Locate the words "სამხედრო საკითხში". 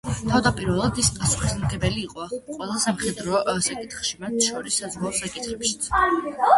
2.87-4.19